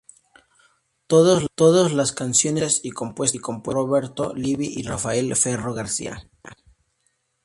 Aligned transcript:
Todos 1.05 1.93
las 1.93 2.11
canciones 2.11 2.63
escritas 2.77 2.85
y 2.85 2.89
compuestas 2.89 3.43
por 3.63 3.75
Roberto 3.75 4.33
Livi 4.33 4.65
y 4.75 4.81
Rafael 4.81 5.35
Ferro 5.35 5.75
García. 5.75 6.27